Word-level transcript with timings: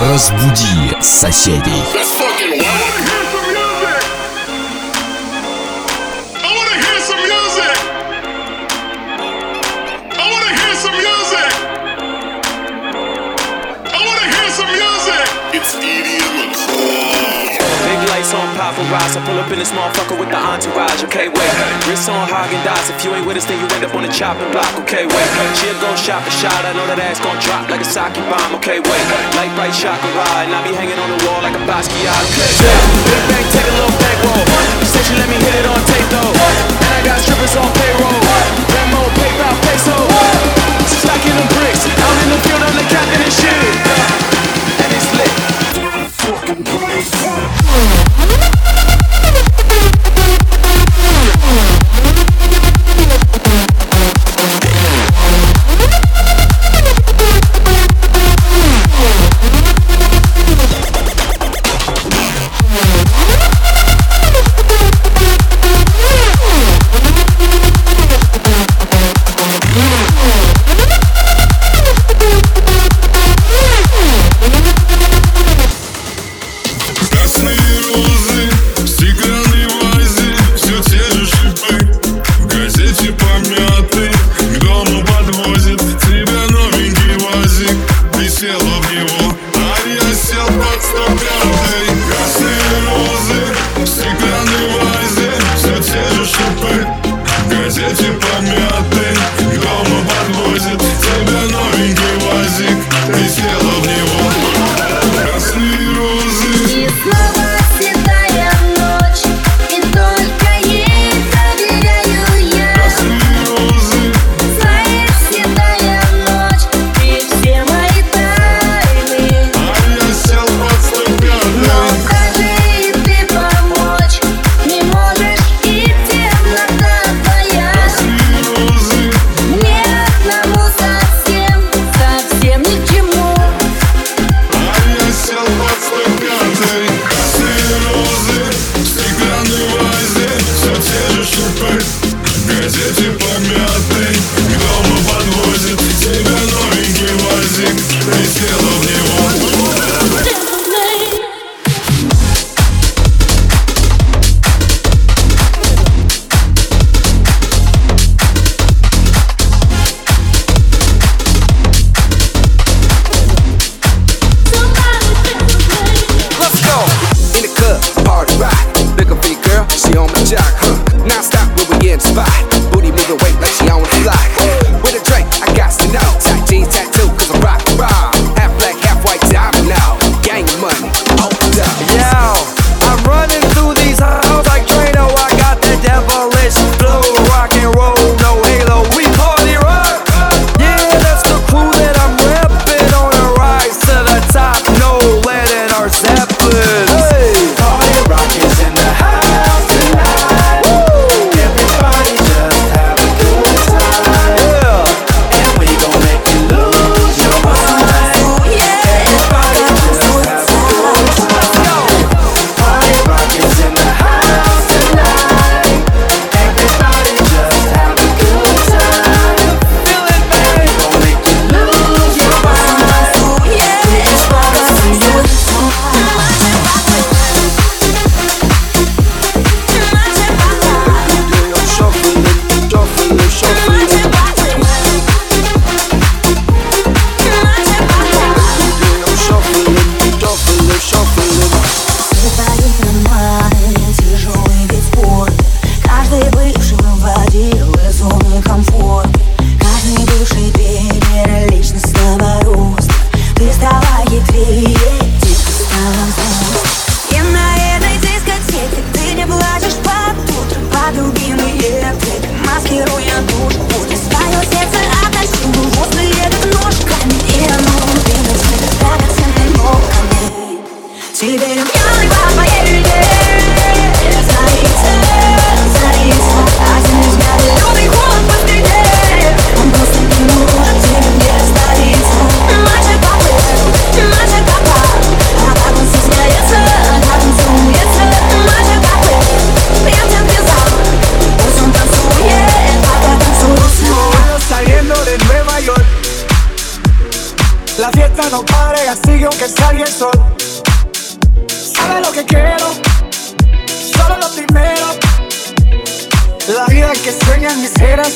Разбуди 0.00 0.96
соседей. 1.02 2.29
boss. 19.10 19.16
I 19.16 19.26
pull 19.26 19.38
up 19.38 19.50
in 19.50 19.58
this 19.58 19.72
motherfucker 19.72 20.18
with 20.18 20.30
the 20.30 20.38
entourage, 20.38 21.02
okay, 21.04 21.28
wait. 21.28 21.52
Wrist 21.88 22.08
on 22.08 22.28
Hagen 22.28 22.62
Dazs. 22.62 22.90
If 22.90 23.04
you 23.04 23.10
ain't 23.14 23.26
with 23.26 23.36
us, 23.36 23.44
then 23.44 23.58
you 23.58 23.66
end 23.74 23.84
up 23.84 23.94
on 23.94 24.02
the 24.02 24.12
chopping 24.12 24.50
block, 24.52 24.70
okay, 24.86 25.06
wait. 25.06 25.28
She'll 25.58 25.74
go 25.82 25.94
shot 25.96 26.22
for 26.22 26.30
shot. 26.30 26.64
I 26.64 26.72
know 26.72 26.86
that 26.86 26.98
ass 27.02 27.18
gon' 27.20 27.38
drop 27.42 27.68
like 27.70 27.80
a 27.80 27.88
sake 27.88 28.14
bomb, 28.30 28.54
okay, 28.62 28.78
wait. 28.78 29.04
Light 29.34 29.50
bright 29.58 29.74
chakra 29.74 30.10
ride, 30.14 30.46
and 30.46 30.54
I 30.54 30.62
be 30.62 30.74
hanging 30.74 30.98
on 30.98 31.10
the 31.10 31.18
wall 31.26 31.42
like 31.42 31.56
a 31.56 31.62
Basquiat, 31.66 32.22
okay. 32.30 32.50
Big 33.06 33.22
bang, 33.30 33.46
take 33.50 33.66
a 33.66 33.74
little 33.74 33.94
bankroll. 33.98 34.44
You 34.78 34.86
said 34.86 35.04
you 35.10 35.16
let 35.18 35.28
me 35.28 35.38
hit 35.38 35.54
it 35.58 35.66
on 35.66 35.80
tape 35.90 36.08
though, 36.10 36.30
and 36.30 36.92
I 36.94 37.00
got 37.02 37.18
strippers 37.20 37.54
on 37.58 37.68
payroll. 37.74 38.22
Venmo, 38.70 39.02
PayPal, 39.18 39.54
peso. 39.66 39.96
Stacking 40.86 41.34
them 41.34 41.48
bricks. 41.56 41.82
Out 41.86 42.16
in 42.22 42.28
the 42.30 42.38
field, 42.44 42.62
I'm 42.62 42.74
the 42.76 42.86
captain 42.86 43.22
and 43.24 43.32
shit. 43.32 43.74
And 44.84 44.90
it's 44.94 45.08
lit. 45.16 45.32
Fucking 46.20 46.60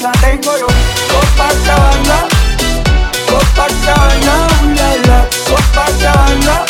la 0.02 0.12
tengo 0.20 0.56
yo. 0.58 0.66
Copacabana, 1.10 2.28
Copacabana, 3.28 4.48
la 4.74 4.94
la, 5.06 5.28
Copacabana, 5.48 6.64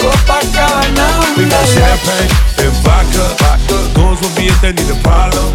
Copacabana. 0.00 1.36
We 1.36 1.48
got 1.48 1.66
champagne 1.68 2.30
and 2.58 2.74
vodka. 2.84 3.94
Goons 3.94 4.20
will 4.20 4.34
be 4.36 4.48
a 4.48 4.52
thing. 4.60 4.74
need 4.74 5.02
problem. 5.02 5.49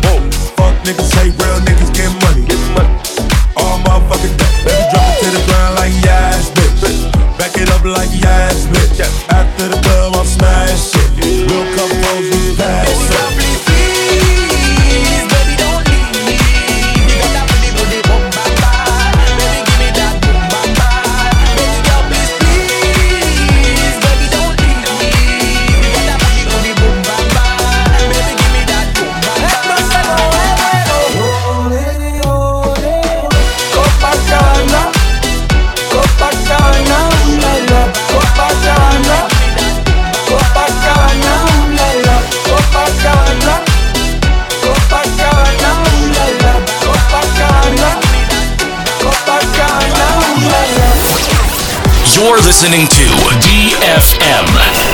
Listening 52.34 52.88
to 52.88 53.04
DFM. 53.40 54.85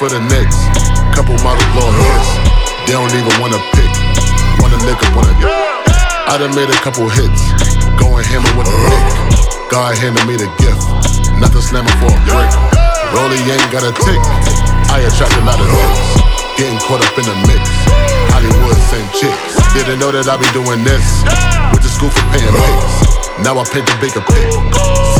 For 0.00 0.08
the 0.08 0.24
Knicks. 0.32 0.56
Couple 1.12 1.36
models 1.44 1.68
blow 1.76 1.84
hits. 1.92 2.28
They 2.88 2.96
don't 2.96 3.12
even 3.12 3.36
wanna 3.36 3.60
pick. 3.76 3.92
Wanna 4.56 4.80
nigga, 4.80 5.04
wanna. 5.12 5.36
I 6.24 6.40
done 6.40 6.56
made 6.56 6.72
a 6.72 6.78
couple 6.80 7.04
hits. 7.12 7.52
Going 8.00 8.24
hammer 8.24 8.48
with 8.56 8.64
a 8.64 8.76
pick. 8.88 9.04
God 9.68 9.92
handed 10.00 10.24
me 10.24 10.40
the 10.40 10.48
gift. 10.56 10.80
Nothing 11.36 11.60
slamming 11.60 11.92
for 12.00 12.08
a 12.08 12.20
brick. 12.24 12.48
Rolly 13.12 13.44
ain't 13.44 13.68
got 13.68 13.84
a 13.84 13.92
tick. 13.92 14.22
I 14.88 15.04
attract 15.04 15.36
a 15.36 15.44
lot 15.44 15.60
of 15.60 15.68
hits. 15.68 16.00
Getting 16.56 16.80
caught 16.88 17.04
up 17.04 17.12
in 17.20 17.28
the 17.28 17.36
mix. 17.44 17.60
Hollywood 18.32 18.80
same 18.88 19.04
chicks. 19.12 19.52
Didn't 19.76 20.00
know 20.00 20.08
that 20.16 20.24
I 20.32 20.40
be 20.40 20.48
doing 20.56 20.80
this. 20.80 21.04
With 21.76 21.84
the 21.84 21.92
school 21.92 22.08
for 22.08 22.24
paying 22.32 22.48
pics. 22.48 23.44
Now 23.44 23.60
I 23.60 23.68
paint 23.68 23.84
the 23.84 23.96
bigger 24.00 24.24
pic. 24.24 25.19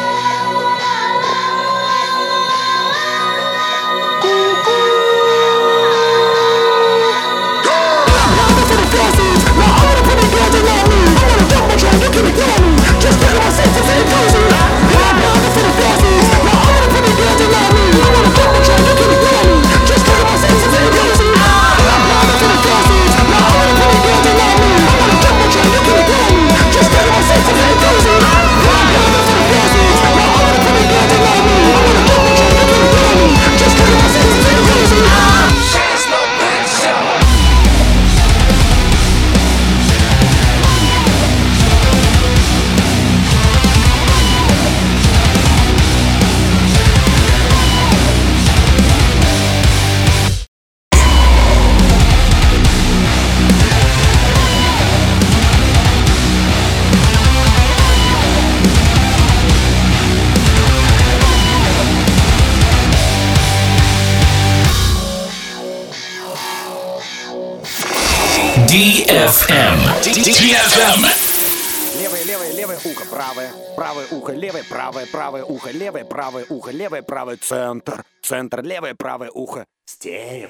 DFM. 68.71 69.99
DFM. 70.01 71.03
Левое, 71.99 72.23
левое, 72.23 72.53
левое 72.53 72.77
ухо, 72.85 73.05
правое, 73.11 73.51
правое 73.75 74.07
ухо, 74.11 74.31
левое, 74.31 74.63
правое, 74.63 75.05
правое 75.07 75.43
ухо, 75.43 75.71
левое, 75.71 76.05
правое 76.05 76.45
ухо, 76.47 76.71
левое, 76.71 77.01
правое, 77.01 77.35
центр, 77.35 78.05
центр, 78.21 78.63
левое, 78.63 78.95
правое 78.95 79.29
ухо, 79.29 79.65
стерео. 79.85 80.47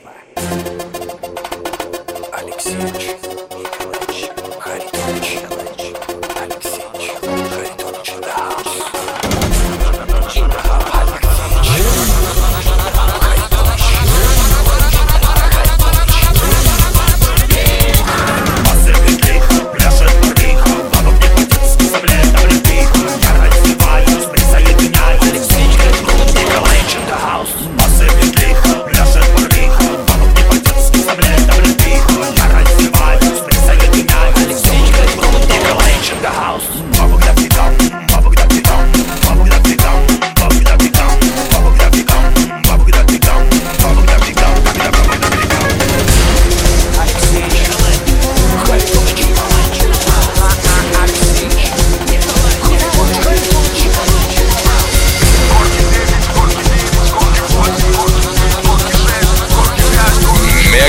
Алексеевич 2.31 3.09
Николаевич 3.57 4.29
Харитонович. 4.59 5.50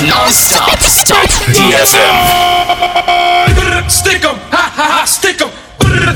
It's 0.00 0.06
non-stop, 0.06 0.78
stop, 0.78 1.26
DFM. 1.50 2.14
Stick 3.90 4.24
'em, 4.24 4.36
ha 4.52 4.70
ha 4.76 5.00
ha, 5.00 5.04
stick 5.04 5.40
'em. 5.40 5.50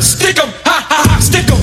Stick 0.00 0.38
'em, 0.38 0.52
ha 0.64 0.86
ha 0.88 1.02
ha, 1.02 1.20
stick 1.20 1.50
'em. 1.50 1.58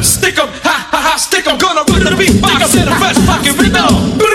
Stick 0.00 0.38
'em, 0.38 0.48
ha 0.62 0.86
ha 0.92 0.98
ha, 1.02 1.16
stick 1.18 1.46
'em. 1.48 1.58
Gonna 1.58 1.84
put 1.84 2.04
the 2.04 2.14
beatbox 2.14 2.74
in 2.76 2.84
the 2.84 2.94
best 3.00 3.20
fucking 3.26 3.56
rhythm. 3.58 4.27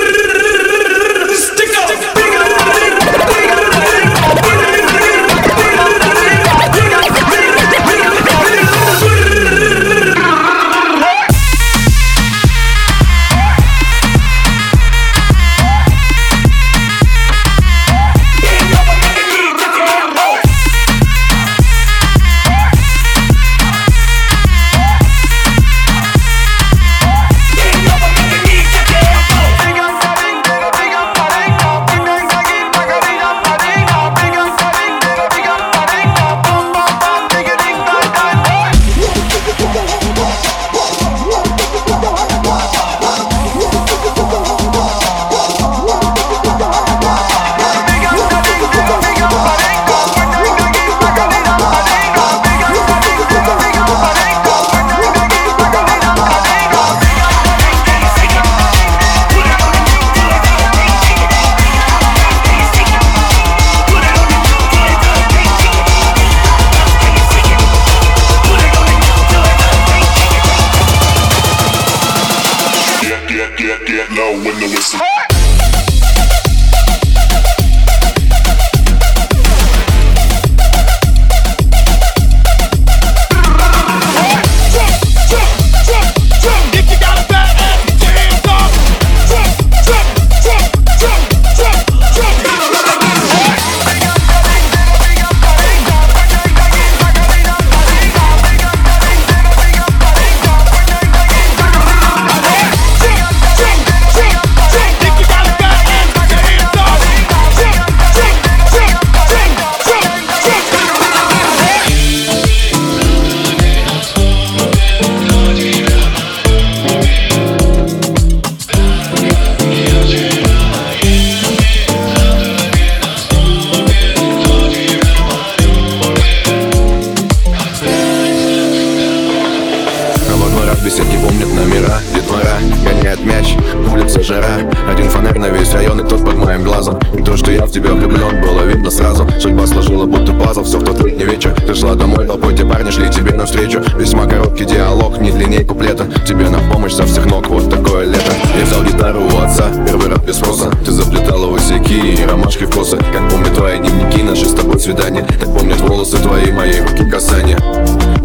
В 140.83 140.97
тот 140.97 141.03
вечер. 141.43 141.55
Ты 141.65 141.73
шла 141.73 141.95
домой, 141.95 142.25
толпой 142.25 142.55
те 142.55 142.65
парни 142.65 142.91
шли 142.91 143.09
тебе 143.09 143.33
навстречу. 143.33 143.81
Весьма 143.97 144.25
короткий 144.25 144.65
диалог, 144.65 145.19
не 145.19 145.31
длинней 145.31 145.63
куплета 145.63 146.05
Тебе 146.27 146.49
на 146.49 146.59
помощь 146.71 146.93
со 146.93 147.05
всех 147.05 147.25
ног, 147.25 147.47
вот 147.47 147.69
такое 147.69 148.05
лето. 148.05 148.31
Я 148.57 148.65
взял 148.65 148.83
гитару 148.83 149.21
у 149.21 149.37
отца, 149.41 149.65
первый 149.85 150.09
раз 150.09 150.19
без 150.19 150.35
спроса 150.35 150.69
Ты 150.85 150.91
заплетала 150.91 151.47
усики 151.47 151.93
и 151.93 152.25
ромашки 152.25 152.65
в 152.65 152.71
косы. 152.71 152.97
Как 152.97 153.29
помню 153.29 153.53
твои 153.53 153.79
дневники, 153.79 154.23
наши 154.23 154.45
с 154.45 154.53
тобой 154.53 154.79
свидания. 154.79 155.25
Так 155.39 155.53
помнят 155.53 155.81
волосы 155.81 156.17
твои, 156.17 156.51
мои 156.51 156.79
руки 156.81 157.09
касания. 157.09 157.57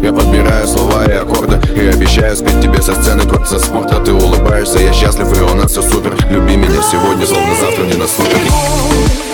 Я 0.01 0.13
подбираю 0.13 0.65
слова 0.65 1.03
и 1.05 1.11
аккорды 1.11 1.59
И 1.75 1.87
обещаю 1.87 2.33
спеть 2.35 2.61
тебе 2.61 2.81
со 2.81 2.93
сцены 2.95 3.23
дворца 3.23 3.59
спорта. 3.59 3.99
Ты 3.99 4.13
улыбаешься, 4.13 4.79
я 4.79 4.93
счастлив 4.93 5.35
и 5.37 5.41
у 5.41 5.55
нас 5.55 5.71
все 5.71 5.81
супер. 5.81 6.15
Люби 6.29 6.55
меня 6.55 6.81
сегодня, 6.89 7.25
словно 7.25 7.53
завтра 7.59 7.83
не 7.83 7.95
наступит 7.95 9.28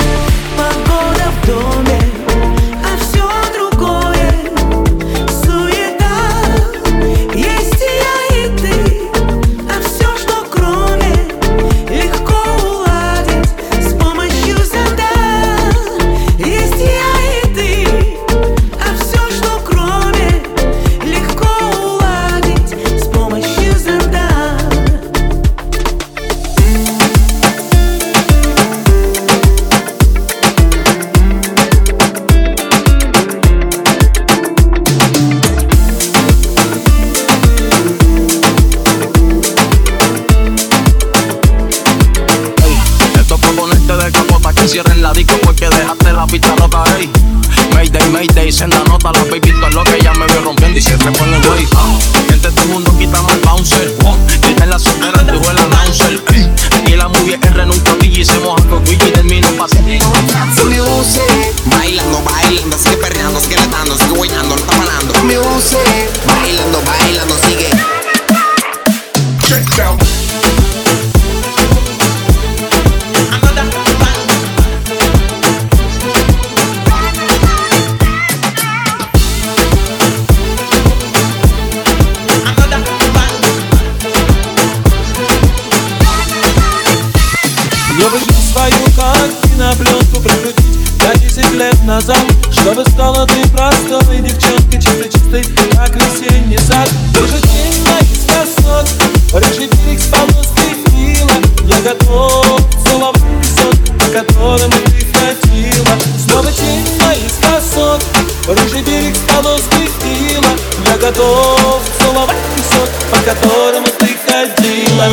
назад. 91.86 92.18
Чтобы 92.52 92.84
стала 92.86 93.26
ты 93.28 93.48
простой 93.50 94.18
девчонкой 94.20 94.82
Чистой-чистой, 94.82 95.44
как 95.76 95.96
весенний 95.96 96.58
сад. 96.58 96.90
Же 97.14 97.40
тень 97.42 97.84
моих 97.84 98.26
красот 98.28 98.88
Рыжий 99.34 99.68
берег 99.68 100.00
с 100.00 100.06
полоской 100.08 100.76
мила 100.92 101.32
Я 101.66 101.82
готов 101.82 102.62
целовать 102.86 103.22
песок 103.42 103.98
По 104.00 104.06
которому 104.06 104.74
ты 104.86 105.06
ходила 105.14 105.98
Снова 106.28 106.52
тень 106.52 106.86
моих 107.04 107.32
красот 107.42 108.04
Рыжий 108.48 108.82
берег 108.84 109.16
с 109.16 109.34
полоской 109.34 109.90
мила 110.04 110.52
Я 110.86 110.98
готов 110.98 111.82
целовать 112.00 112.38
песок 112.56 112.90
По 113.12 113.18
которому 113.18 113.88
ты 114.00 114.18
ходила 114.28 115.10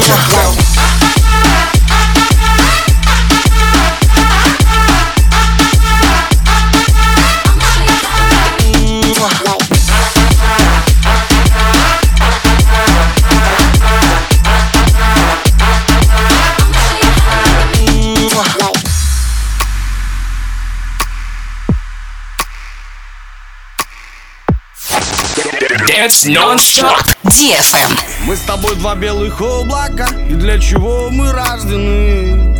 Dance 26.12 26.28
non-stop. 26.28 27.06
DFM. 27.24 27.98
Мы 28.26 28.36
с 28.36 28.40
тобой 28.40 28.76
два 28.76 28.94
белых 28.94 29.40
облака 29.40 30.08
И 30.28 30.34
для 30.34 30.58
чего 30.58 31.08
мы 31.08 31.32
рождены? 31.32 32.54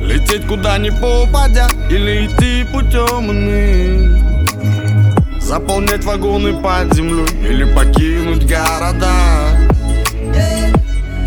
Лететь 0.00 0.46
куда 0.46 0.78
ни 0.78 0.88
попадя 0.88 1.68
Или 1.90 2.26
идти 2.26 2.64
путем 2.72 3.30
иным 3.30 4.46
Заполнять 5.42 6.04
вагоны 6.04 6.54
под 6.54 6.94
землей 6.94 7.26
Или 7.46 7.64
покинуть 7.64 8.46
города 8.46 9.68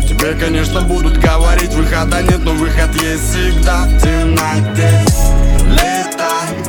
Тебе, 0.08 0.34
конечно, 0.34 0.80
будут 0.80 1.18
говорить 1.18 1.72
Выхода 1.72 2.20
нет, 2.20 2.40
но 2.40 2.50
выход 2.54 2.92
есть 3.00 3.30
всегда 3.30 3.84
в 3.84 4.02
темноте 4.02 5.04
летай 5.68 6.59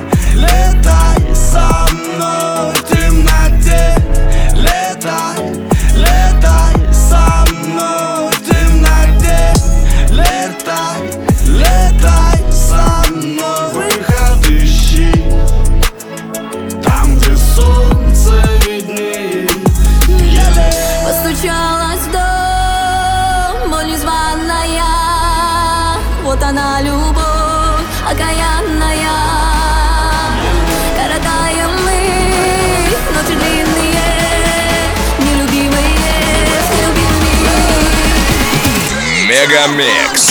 Мегамикс. 39.42 40.31